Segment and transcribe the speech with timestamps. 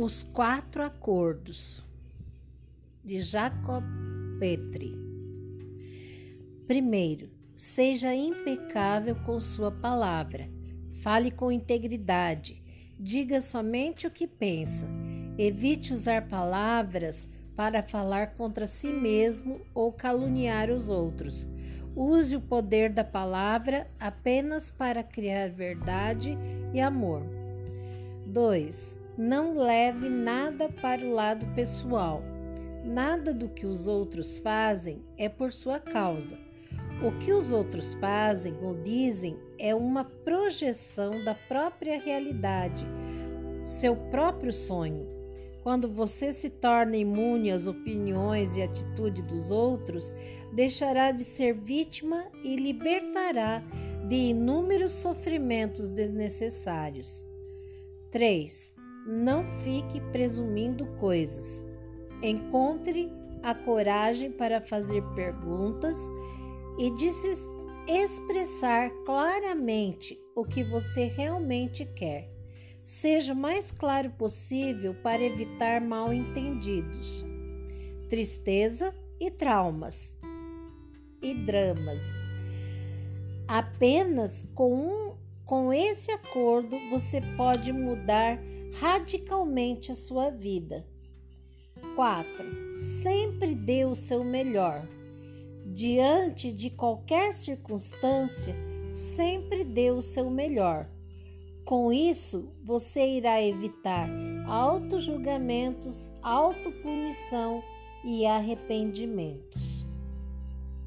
[0.00, 1.84] Os quatro acordos
[3.02, 3.82] de Jacob
[4.38, 4.96] Petri.
[6.68, 10.48] Primeiro, seja impecável com sua palavra.
[11.02, 12.62] Fale com integridade.
[12.96, 14.86] Diga somente o que pensa.
[15.36, 21.48] Evite usar palavras para falar contra si mesmo ou caluniar os outros.
[21.96, 26.38] Use o poder da palavra apenas para criar verdade
[26.72, 27.24] e amor.
[28.26, 28.97] 2.
[29.18, 32.22] Não leve nada para o lado pessoal.
[32.84, 36.38] Nada do que os outros fazem é por sua causa.
[37.02, 42.86] O que os outros fazem ou dizem é uma projeção da própria realidade,
[43.64, 45.08] seu próprio sonho.
[45.64, 50.14] Quando você se torna imune às opiniões e atitudes dos outros,
[50.52, 53.64] deixará de ser vítima e libertará
[54.08, 57.26] de inúmeros sofrimentos desnecessários.
[58.12, 58.77] 3.
[59.10, 61.64] Não fique presumindo coisas.
[62.22, 63.10] Encontre
[63.42, 65.96] a coragem para fazer perguntas
[66.78, 67.32] e de se
[67.88, 72.30] expressar claramente o que você realmente quer.
[72.82, 77.24] Seja o mais claro possível para evitar mal entendidos,
[78.10, 80.14] tristeza e traumas
[81.22, 82.02] e dramas.
[83.46, 85.16] Apenas com, um,
[85.48, 88.38] com esse acordo você pode mudar
[88.80, 90.86] radicalmente a sua vida.
[91.96, 92.76] 4.
[93.02, 94.86] Sempre dê o seu melhor.
[95.64, 98.54] Diante de qualquer circunstância,
[98.90, 100.86] sempre dê o seu melhor.
[101.64, 104.06] Com isso, você irá evitar
[104.46, 107.62] auto-julgamentos, autopunição
[108.04, 109.86] e arrependimentos.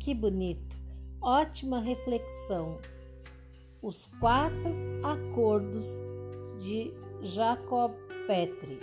[0.00, 0.76] Que bonito!
[1.20, 2.78] Ótima reflexão.
[3.80, 4.74] Os quatro
[5.04, 6.04] acordos
[6.58, 7.92] de Jacob
[8.26, 8.80] Petri.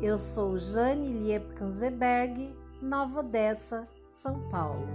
[0.00, 3.88] Eu sou Jane Liebkanzeberg, Nova Odessa,
[4.22, 4.86] São Paulo.